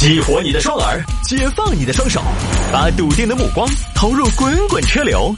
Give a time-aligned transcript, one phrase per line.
[0.00, 2.22] 激活你的双耳，解放你的双手，
[2.72, 5.30] 把笃定的目光投入滚滚车流。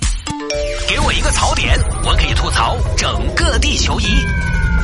[0.89, 4.05] 给我一个槽点，我可以吐槽整个地球仪。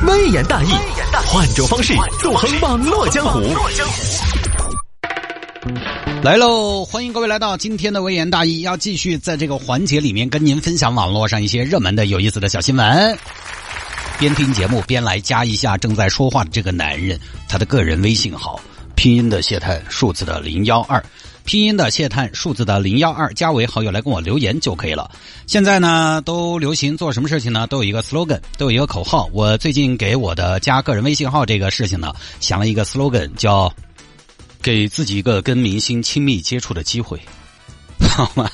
[0.05, 0.73] 微言大义，
[1.29, 3.41] 换种方式纵横网络江湖。
[6.25, 6.85] 来喽！
[6.85, 13.17] 欢迎各位来到今天的微言大义，要继续在这个环节里面跟您分享网络上一些热门的、有意思的小新闻。
[14.19, 17.17] 边听节目边来加一下正在说话的这个男人
[17.49, 18.61] 他的个人微信号，
[18.99, 21.01] 拼音的谢探，数字的零幺二，
[21.45, 25.09] 拼音的谢探，数字的零幺二，加为好友来跟我留言就可以了。
[25.47, 27.65] 现在呢，都流行做什么事情呢？
[27.69, 29.31] 都有一个 slogan，都有一个口号。
[29.33, 33.73] 我最近给我的加个人微信号这个事情呢，想了一个 slogan，叫
[34.61, 37.21] “给自己一个跟明星亲密接触的机会”，
[38.03, 38.51] 好吗？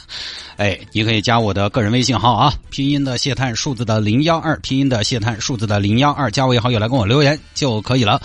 [0.59, 8.21] 哎，你可以加我的个人微信号啊，拼音的谢探，数字的零幺二，拼音的谢探，数字的零幺二，加为好友来跟我留言就可以了。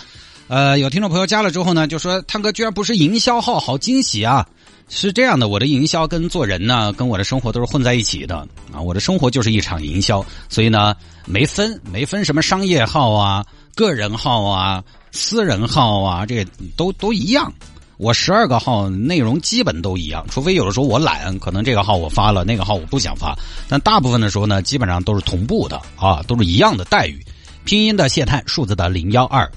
[0.50, 4.44] 呃，有听众朋友加了之后呢，就说探哥居然不是营销号，好惊喜啊！
[4.88, 8.38] 是这样的，我的营销跟做人呢，跟我的生活都是混在一起的
[8.72, 8.80] 啊。
[8.80, 10.92] 我的生活就是一场营销，所以呢，
[11.24, 16.44] 没分没分什么商业号啊、个人号啊、私人号啊，这
[16.76, 17.52] 都都一样。
[17.96, 23.38] 我十二个号内容基本都一样，除非有的时候我懒，可能这个号我发了，那个号我不想发。
[23.68, 27.24] 但大部分的时候呢，基本上都是同步的啊，都是一样的待遇。
[27.62, 29.48] 拼音的谢探，数字的零幺二，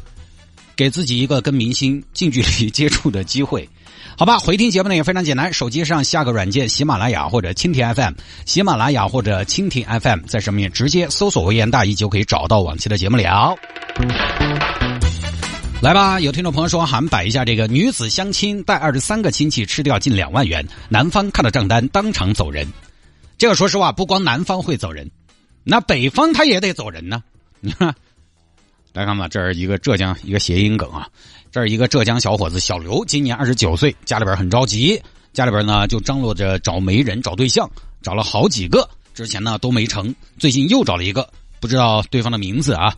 [0.75, 3.67] 给自己一个跟明星近距离接触的机会。
[4.15, 8.13] 好吧，回听节目呢也非常简单，手机上下个软件，喜马拉雅或者蜻蜓 FM，
[8.45, 13.55] 喜马拉雅或者蜻蜓 FM，在上面直接搜索“微言大义”就可以找到往期的节目了。
[15.81, 22.67] 来吧，有听众朋友说喊摆一下这个女子相亲带二十三个亲戚吃掉近两万元，男方看到账单当场走人。
[23.37, 25.09] 这个说实话，不光南方会走人，
[25.63, 27.23] 那北方他也得走人呢。
[27.59, 27.93] 你看，
[28.93, 31.09] 来看吧，这是一个浙江一个谐音梗啊。
[31.51, 35.01] 这是一个浙江小伙子小刘，今年二十九岁，家里边很着急，
[35.33, 37.69] 家里边呢就张罗着找媒人找对象，
[38.03, 41.27] 找了好几个，之前呢都没成，最近又找了一个，
[41.59, 42.95] 不知道对方的名字啊。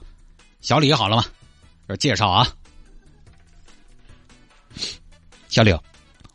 [0.60, 1.26] 小李好了吗？
[1.88, 2.48] 这介绍啊。
[5.48, 5.82] 小刘，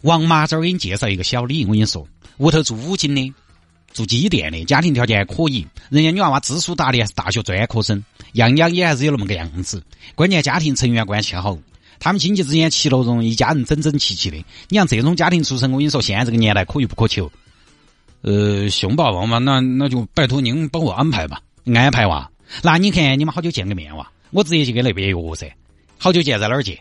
[0.00, 2.06] 王妈这儿给你介绍一个小李，我跟你说，
[2.38, 3.34] 屋头住五金的，
[3.92, 8.02] 做机电的，家庭条件还可以，人家女娃娃知书达理，还是大学专科生，
[8.34, 9.82] 样样也还是有那么个样子。
[10.14, 11.58] 关键家庭成员关系好，
[11.98, 14.36] 他们亲戚之间其乐融融，一家人整整齐齐的。
[14.68, 17.30] 你像这种家庭出身，我跟你说，现在这个年代可遇不可求。
[18.22, 21.40] 呃，凶霸王嘛，那那就拜托您帮我安排吧，
[21.74, 22.30] 安排哇。
[22.62, 24.10] 那你看你们好久见个面哇？
[24.30, 25.50] 我直接就给那边约噻。
[25.98, 26.78] 好久见，在哪儿见？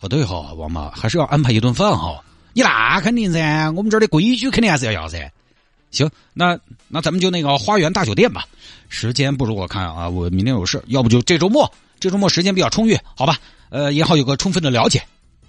[0.00, 2.22] 哦对哈，王妈还是要安排一顿饭哈。
[2.52, 5.30] 你那肯定噻，我们这儿的规矩肯定还是要要噻。
[5.90, 8.46] 行，那那咱们就那个花园大酒店吧。
[8.88, 11.70] 时间不如我看啊，我明天有事，要不就这周末。
[12.00, 13.38] 这周末时间比较充裕，好吧？
[13.70, 15.02] 呃，也好有个充分的了解。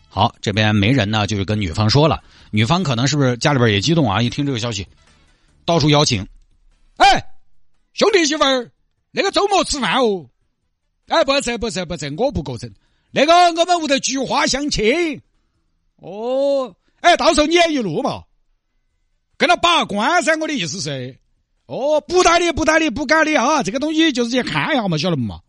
[0.07, 4.21] 好，这边媒人呢，就是跟女方说了，女方可能是不是家里边也激动啊？
[4.21, 4.87] 一听这个消息，
[5.63, 6.27] 到处邀请。
[6.97, 7.23] 哎，
[7.93, 8.71] 兄弟媳妇儿，
[9.11, 10.25] 那个周末吃饭哦。
[11.07, 12.73] 哎，不是不是不是，我不过生。
[13.11, 15.21] 那个我们屋头菊花相亲，
[15.97, 18.23] 哦，哎，到时候你也一路嘛，
[19.39, 20.35] 跟他把关噻。
[20.35, 21.17] 我的意思是，
[21.65, 23.63] 哦，不打你，不打你，不敢的啊！
[23.63, 25.39] 这个东西就是去看一下嘛，晓得不嘛？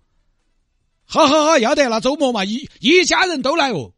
[1.05, 3.93] 好好好，要得，那周末嘛，一一家人都来哦。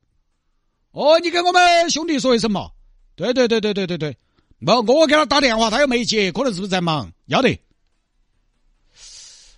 [0.92, 2.70] 哦，你跟我们兄弟说一声嘛。
[3.14, 4.16] 对对对对对对对，
[4.64, 7.12] 不，我给他打电话，他又没接，可能是不是在忙？
[7.26, 7.60] 要得。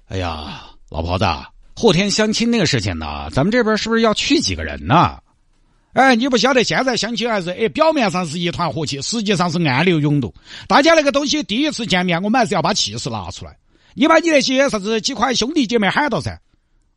[0.09, 1.25] 哎呀，老婆子。
[1.77, 5.21] 后天相亲那个事情呢，咱们这边是不是要去几个人呢？
[5.95, 10.33] 哎，你不晓得现在相亲还是哎，表面上是一团和气，实际上是暗流涌动。
[10.69, 13.57] 大家那个东西第一次见面，我们还是要把气势拿出来。
[13.95, 16.37] 你把你那些啥子几块兄弟姐妹喊到噻。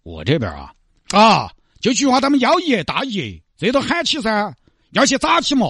[0.01, 0.73] 我这边啊
[1.11, 4.51] 啊，就菊花他们幺爷大爷，这都喊起噻，
[4.93, 5.67] 要去咋起嘛？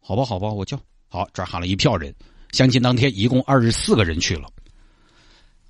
[0.00, 0.76] 好吧，好吧，我叫
[1.08, 2.12] 好，这喊了一票人。
[2.50, 4.48] 相亲当天一共二十四个人去了。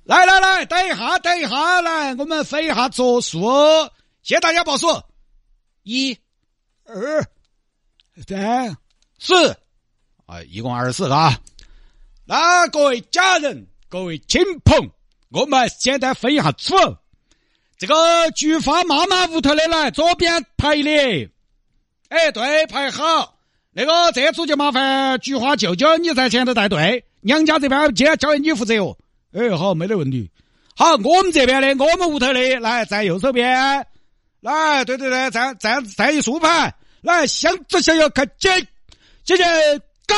[0.03, 3.39] 来来来，等一下，等一下，来，我们分一下桌数，
[4.23, 4.87] 谢大家报数，
[5.83, 6.17] 一、
[6.91, 7.23] 二、
[8.27, 8.75] 三、
[9.19, 9.51] 四，
[10.25, 11.39] 啊，一共二十四个啊。
[12.25, 14.89] 那各位家人，各位亲朋，
[15.29, 16.75] 我们简单分一下组。
[17.77, 17.95] 这个
[18.31, 21.29] 菊花妈妈屋头的来，左边排列。
[22.07, 23.37] 哎，对，排好。
[23.71, 28.97] 那个这组就麻烦菊花舅舅你在前头带队，娘家这边今天交给你负责哦。
[29.31, 30.31] 哎，好，没得问题。
[30.75, 33.85] 好，我们这边的，我们屋头的，来在右手边，
[34.41, 38.51] 来，对对对，站站站一竖排，来，向左向右看紧，
[39.23, 39.43] 姐姐
[40.05, 40.17] 干，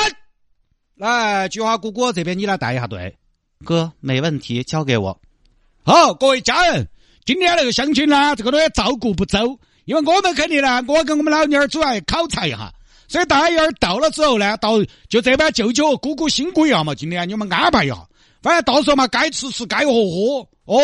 [0.95, 3.15] 来，菊花姑姑这边你来带一下队，
[3.63, 5.19] 哥，没问题，交给我。
[5.83, 6.87] 好，各位家人，
[7.25, 12.73] 今天那个相亲呢，这个东西照顾不周，因为我们肯定呢，我跟我们老娘儿主要考察一下，
[13.07, 18.07] 所以大爷儿到了之后呢，到就这边舅舅姑姑辛苦一下嘛，今天你们安排一下，
[18.41, 20.77] 反正到时候嘛，该吃吃，该喝喝哦。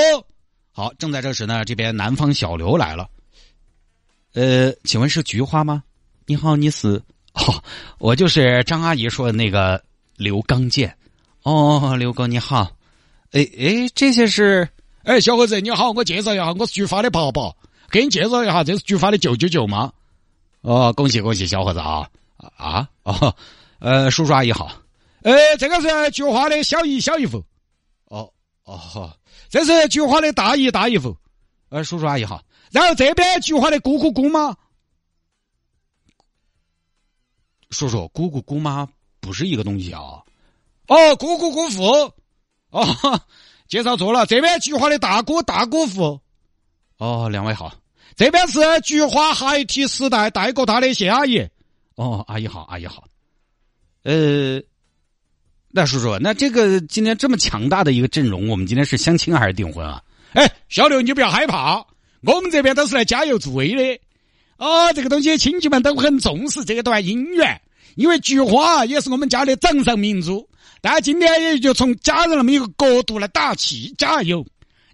[0.72, 3.08] 好，正在这时呢，这边南方小刘来了。
[4.34, 5.84] 呃，请问是菊花吗？
[6.30, 7.02] 你好，你是？
[7.36, 7.64] 哦，
[8.00, 9.82] 我就是张阿姨说的那个
[10.18, 10.94] 刘刚健。
[11.44, 12.70] 哦，刘哥你好。
[13.32, 14.68] 哎哎，这些是？
[15.04, 17.56] 哎，小伙子你好，我介绍一下，我是菊花的爸爸，
[17.90, 19.90] 给你介绍一下，这是菊花的舅舅舅妈。
[20.60, 22.10] 哦，恭喜恭喜，小伙子啊
[22.58, 23.34] 啊哦，
[23.80, 24.70] 呃，叔叔阿姨好。
[25.22, 27.42] 呃，这个是菊花的小姨小姨夫。
[28.10, 28.30] 哦
[28.66, 29.16] 哦，
[29.48, 31.16] 这是菊花的大姨大姨夫。
[31.70, 32.44] 呃，叔叔阿姨好。
[32.70, 34.54] 然后这边菊花的姑姑姑妈，
[37.70, 38.88] 叔叔姑姑姑妈
[39.20, 40.02] 不是一个东西啊。
[40.88, 41.84] 哦，姑姑姑父，
[42.70, 43.22] 哦，
[43.68, 44.26] 介绍错了。
[44.26, 46.20] 这边菊花的大姑大姑父。
[46.98, 47.74] 哦，两位好。
[48.16, 51.48] 这边是菊花孩提时代带过他的谢阿姨。
[51.96, 53.04] 哦，阿姨好，阿姨好。
[54.04, 54.62] 呃，
[55.70, 60.02] 那叔叔，那这个今天这么强大的一个阵容，我们今天是相亲还是订婚啊？
[60.34, 61.86] 哎，小刘，你不要害怕。
[62.22, 64.02] 我们这边都是来加油助威的，
[64.58, 67.62] 啊，这个东西亲戚们都很重视这段姻缘，
[67.96, 70.48] 因为菊花也是我们家的掌上明珠。
[70.82, 74.46] 但今天也就从家人那么一个角度来打气加油。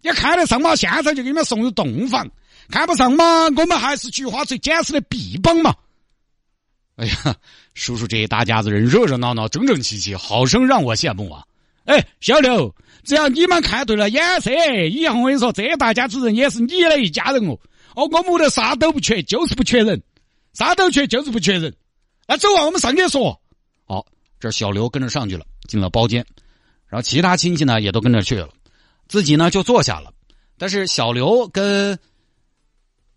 [0.02, 0.76] 你看得上嘛？
[0.76, 2.26] 现在就给你们送入洞房；
[2.70, 3.46] 看不上嘛？
[3.46, 5.74] 我们还是菊花最坚实的臂膀嘛。
[6.96, 7.36] 哎呀，
[7.74, 11.44] 叔叔这一大家子人热热闹闹、整整齐齐，好生让我羡慕啊！
[11.86, 12.74] 哎，小刘。
[13.04, 14.52] 只要你们看对了眼色，
[14.90, 17.58] 以后我跟你说，这一大家子人也是你的一家人哦。
[17.96, 20.02] 哦，我屋头啥都不缺，就是不缺人，
[20.54, 21.76] 啥都缺，就是不缺人。
[22.28, 23.40] 那走啊，我们上去说。
[23.86, 24.06] 好，
[24.40, 26.26] 这小刘跟着上去了，进了包间，
[26.88, 28.50] 然后其他亲戚呢也都跟着去了，
[29.08, 30.14] 自己呢就坐下了。
[30.58, 31.98] 但是小刘跟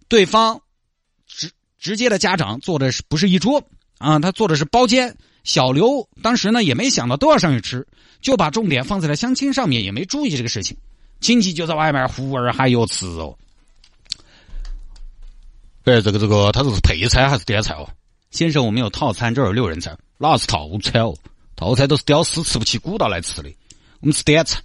[0.08, 0.60] 对方
[1.26, 3.62] 直直接的家长坐的是不是一桌
[3.98, 4.18] 啊？
[4.18, 5.16] 他坐的是包间。
[5.44, 7.86] 小刘当时呢也没想到都要上去吃。
[8.20, 10.76] 就把重点放在了相亲上面，也没注意这个事情。
[11.20, 13.38] 亲戚就在外面呼儿还有吃哦。
[15.86, 17.88] 哎，这个这个，他这是配菜还是点菜哦？
[18.32, 19.96] 先生，我们有套餐，这有六人餐。
[20.18, 21.14] 哪是套餐哦？
[21.54, 23.48] 套餐都是屌丝吃不起古道来吃的。
[24.00, 24.60] 我们吃点菜。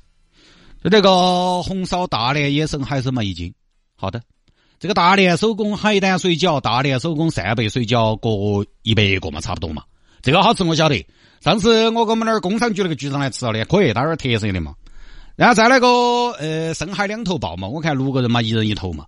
[0.83, 3.53] 就这个红烧大连野生海参嘛，一斤。
[3.95, 4.19] 好的。
[4.79, 9.83] 这个大连手工海胆水饺，大连手工扇贝水饺，各一百个嘛，差不多嘛。
[10.23, 11.05] 这个好吃，我晓得。
[11.39, 14.73] 上次我跟我们那儿工商局那个局长来吃了的，可以，他有点特色的嘛。
[15.35, 15.87] 然后再来个
[16.39, 19.05] 呃深海两头鲍嘛，我看六个人嘛，一人一头嘛。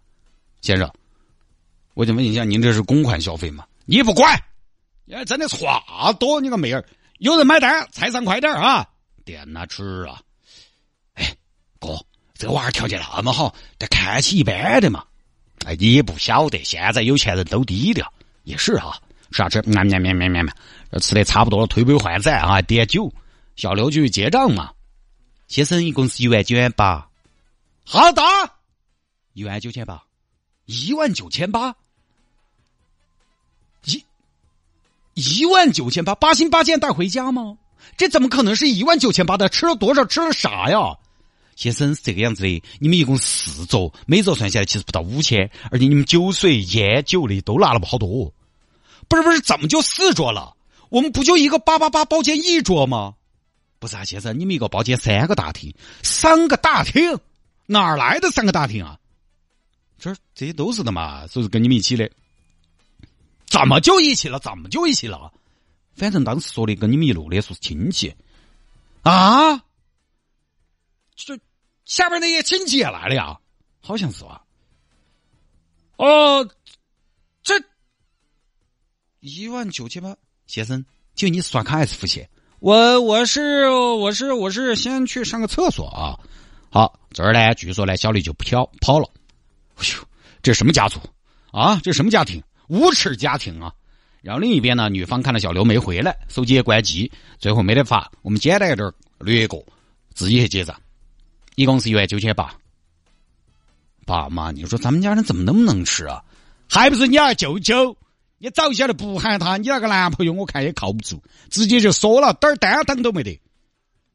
[0.61, 0.87] 先生，
[1.93, 3.65] 我就问一下，您这是公款消费吗？
[3.85, 4.41] 你不管，
[5.11, 6.83] 哎，真的话多，你个妹儿，
[7.19, 8.87] 有人买单，菜上快点啊，
[9.25, 10.21] 点哪吃啊？
[11.13, 11.35] 哎，
[11.79, 11.99] 哥，
[12.33, 15.03] 这娃儿条件那么好，但看起一般的嘛。
[15.65, 18.11] 哎，你也不晓得，现在有钱人都低调，
[18.43, 18.99] 也是哈。
[19.31, 19.61] 啥吃？
[19.63, 20.53] 喵喵喵喵喵喵。
[20.99, 23.11] 吃的差不多了，推杯换盏啊，点酒。
[23.55, 24.71] 小刘就去结账嘛。
[25.47, 27.07] 先生，一共是一万九千八。
[27.85, 28.21] 好的，
[29.33, 30.03] 一万九千八，
[30.65, 31.75] 一万九千八，
[35.13, 37.57] 一万九千八，八星八件带回家吗？
[37.97, 39.47] 这怎么可能是一万九千八的？
[39.49, 40.03] 吃了多少？
[40.05, 40.97] 吃了啥呀？
[41.55, 48.33] 先生是这个样子的，你们一共四桌，每桌算下来其实不到五千，而且你们酒水、烟酒的都拿了不好多。
[49.07, 50.55] 不是不是，怎么就四桌了？
[50.89, 53.13] 我们不就一个八八八包间一桌吗？
[53.77, 55.71] 不是啊，先生，你们一个包间三个大厅，
[56.01, 57.19] 三个大厅，
[57.67, 58.97] 哪儿来的三个大厅啊？
[59.99, 62.09] 这这些都是的嘛，都是跟你们一起的。
[63.53, 64.39] 怎么就一起了？
[64.39, 65.31] 怎么就一起了？
[65.93, 68.11] 反正当时说的跟你们一路的说是亲戚
[69.03, 69.57] 啊。
[71.15, 71.37] 这
[71.85, 73.39] 下边那些亲戚也来了呀？
[73.79, 74.43] 好像是吧？
[75.97, 76.49] 哦，
[77.43, 77.53] 这
[79.19, 80.17] 一万九千八。
[80.47, 80.83] 先生，
[81.13, 82.27] 就你刷卡还是付钱？
[82.57, 86.17] 我我是我是我是先去上个厕所啊。
[86.71, 89.07] 好，这儿呢，据说呢，小李就飘跑了。
[89.75, 90.03] 哎呦，
[90.41, 90.99] 这什么家族
[91.51, 91.79] 啊？
[91.83, 92.41] 这什么家庭？
[92.67, 93.73] 无耻家庭啊！
[94.21, 99.65] 然后另一边呢，女方看到小刘没回来，手机也关机，最后没得法，我们简单一点略过，
[100.13, 100.79] 自己去结账，
[101.55, 102.55] 一共是一万九千八。
[104.05, 106.23] 爸妈，你说咱们家人怎么那么能吃啊？
[106.69, 107.95] 还不是你二舅舅？
[108.37, 113.39] 你早晓得不喊他，你那个男朋友我看也靠不住，直接就说了，点儿担当都没得。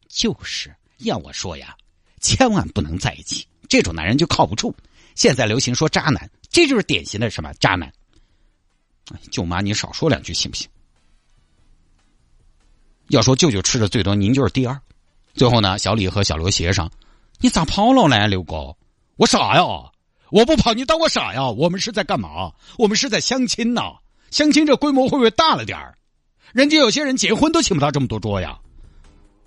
[0.09, 1.76] 就是要我说呀，
[2.21, 4.75] 千万不能在一起，这种男人就靠不住。
[5.14, 7.93] 现在流行说渣男，这就是典型的什么渣男。
[9.30, 10.68] 舅妈，你少说两句行不行？
[13.08, 14.78] 要说舅舅吃的最多，您就是第二。
[15.34, 16.90] 最后呢，小李和小刘协商，
[17.38, 18.26] 你咋跑了呢？
[18.26, 18.76] 刘哥，
[19.16, 19.62] 我傻呀？
[20.30, 21.48] 我不跑，你当我傻呀？
[21.48, 22.52] 我们是在干嘛？
[22.76, 23.94] 我们是在相亲呐！
[24.30, 25.96] 相亲这规模会不会大了点儿？
[26.52, 28.58] 人家有些人结婚都请不到这么多桌呀。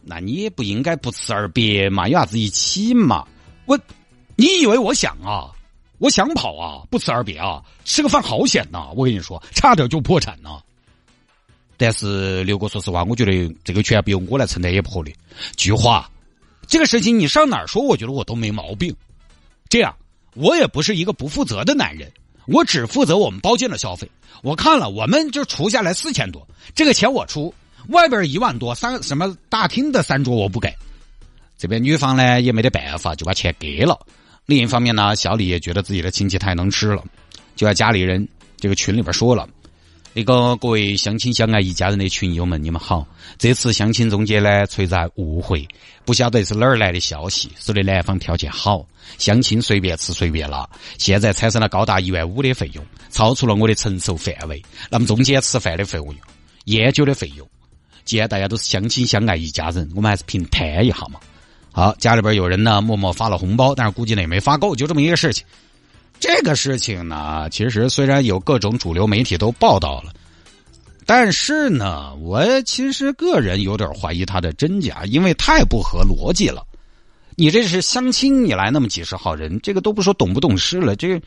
[0.03, 3.27] 那你也不应该不辞而别嘛，有啥子一起嘛？
[3.65, 3.79] 我，
[4.35, 5.51] 你以为我想啊？
[6.01, 8.89] 我想跑啊，不辞而别啊，吃个饭好险呐！
[8.95, 10.59] 我跟你说，差点就破产呢。
[11.77, 15.15] 但是刘哥，说实话，我觉得这个全不由我来承担也不合理。
[15.55, 16.09] 菊花，
[16.65, 18.91] 这个事情你上哪儿说，我觉得我都没毛病。
[19.69, 19.95] 这样，
[20.33, 22.11] 我也不是一个不负责的男人，
[22.47, 24.09] 我只负责我们包间的消费。
[24.41, 27.53] 我看了，我们就出下来四千多，这个钱我出，
[27.89, 30.73] 外边一万多，三什么大厅的三桌我不给。
[31.59, 33.99] 这边女方呢也没得办法，就把钱给了。
[34.45, 37.03] 另一方面呢，小李也觉得自己的亲戚太能吃了，
[37.55, 39.47] 就在家里人这个群里边说了
[40.13, 43.07] ：“那个各位相亲相爱一家人的群友们，你们好！
[43.37, 45.65] 这次相亲中间呢存在误会，
[46.03, 48.85] 不晓得是哪儿来的消息，说的男方条件好，
[49.17, 50.67] 相亲随便吃随便拉，
[50.97, 54.61] 现在产生了高达一万五的费用，超出了我的承受范围。
[54.89, 56.13] 那么中间吃饭的费用、
[56.65, 57.47] 烟酒的费用，
[58.03, 61.21] 既然大家都是相亲相爱一家人，我们还是平摊一下嘛。”
[61.71, 65.45] 好，家里边有人呢，默默发了红包，但是估计呢也没发够，就这么一个事情。
[66.19, 70.11] 这个事情呢，其实虽然有各种主流媒体都报道了，
[71.05, 76.61] 但是呢，我其实个人有点怀疑它的真假，因为太不合逻辑了。
[77.35, 81.19] 你这是相亲，你来那么几十号人，这个都不说懂不懂事了，这，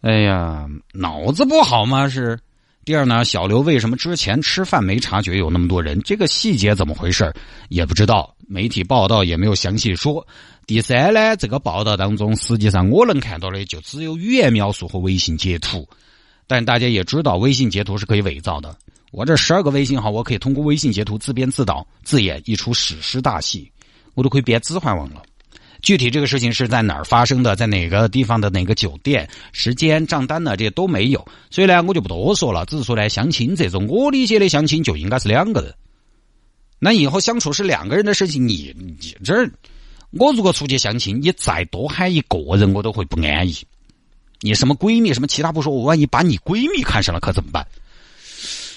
[0.00, 2.08] 哎呀，脑子不好吗？
[2.08, 2.38] 是。
[2.84, 6.00] 第二呢，小刘为什么之前吃饭没察觉有那么多人？
[6.02, 7.32] 这个细节怎么回事
[7.68, 10.26] 也不知道，媒体报道也没有详细说。
[10.66, 15.88] 第三呢，这个报道当中，实际上我能看到的就只有语言描述和微信截图。
[16.48, 18.76] 但大家也知道，微信截图是可以伪造的。
[19.12, 23.70] 我这十二个微信号，我可以通过微信截图自编自导自演一出史诗大戏，
[24.14, 25.22] 我都可以编《指环王》了。
[25.82, 30.56] 具体这个事情是在哪儿发生的，在哪个地方的哪个酒店，时间账单呢？
[30.56, 32.64] 这些都没有，所以呢，我就不多说了。
[32.66, 35.74] 只是说呢，相亲这种，我理解的相亲就应该是两个人。
[36.78, 39.34] 那以后相处是两个人的事情，你你这，
[40.12, 43.56] 我如果出去相亲，你再多喊一个人，我都会不安逸。
[44.40, 47.66] 你什么闺蜜什么其他不说，我万一把你闺蜜看上了，可怎么办？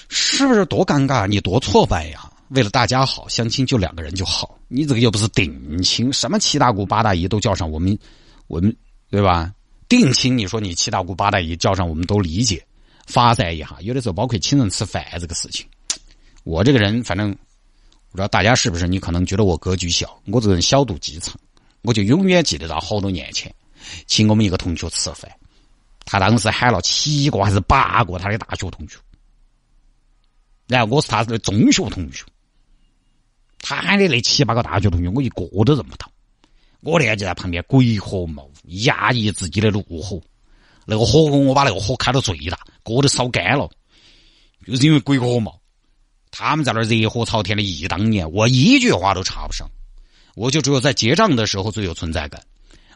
[0.08, 1.26] 是不是多尴尬？
[1.26, 2.30] 你多挫败呀？
[2.50, 4.56] 为了大家好，相亲就两个人就好。
[4.68, 7.98] 你这个又不是定亲，什么七大姑八大姨都叫上我们，
[8.46, 8.74] 我们
[9.10, 9.52] 对吧？
[9.88, 12.64] 定亲，你说你七大姑八大姨叫上我们都理解，
[13.06, 13.76] 发散一下。
[13.80, 15.66] 有的时候包括请人吃饭这个事情，
[16.44, 18.86] 我这个人反正不知道大家是不是？
[18.86, 21.34] 你可能觉得我格局小，我这个人小肚鸡肠，
[21.82, 23.52] 我就永远记得到好多年前
[24.06, 25.28] 请我们一个同学吃饭，
[26.04, 28.98] 他当时喊了七个还是八个他的大学同学，
[30.68, 32.24] 然后我是他的中学同学。
[33.60, 36.10] 他喊的那七八个大学同学，我一个都认不到。
[36.80, 38.48] 我呢就在旁边鬼火冒，
[38.84, 40.20] 压抑自己的怒火。
[40.84, 43.68] 那个火锅我把那个火开到最大，锅都烧干了，
[44.64, 45.58] 就是因为鬼火冒。
[46.30, 49.68] 他们在那热火朝天的忆当年，我一句话都插不上。
[50.34, 52.40] 我就只有在结账的时候最有存在感。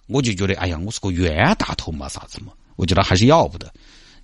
[0.07, 2.53] 我就觉得，哎呀，我是个冤大头嘛，啥子嘛？
[2.77, 3.73] 我觉得还是要不得。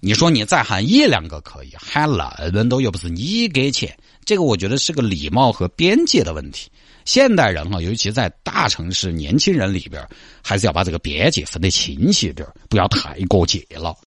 [0.00, 3.96] 你说你再喊一两个可以，喊了人都又不是你给钱。
[4.24, 6.70] 这个我觉得是个礼貌和边界的问题。
[7.04, 10.06] 现代人哈，尤其在大城市，年轻人里边，
[10.42, 13.96] 还是要把这个边界分得清晰点不要太过界了。